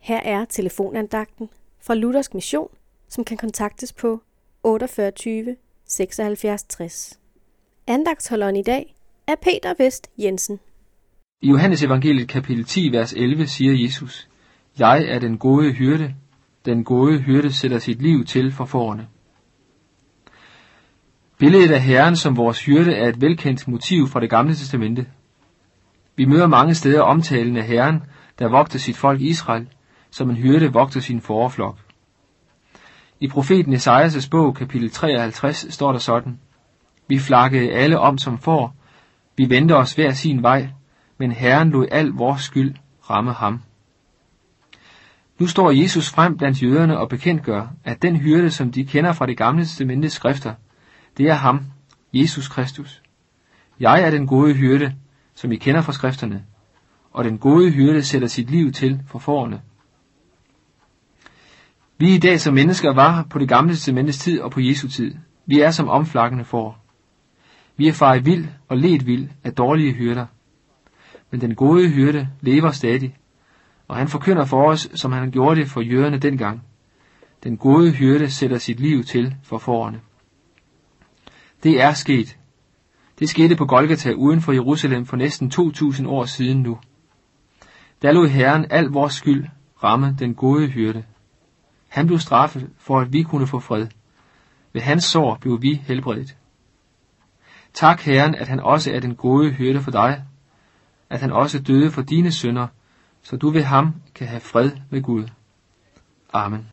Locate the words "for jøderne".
75.68-76.18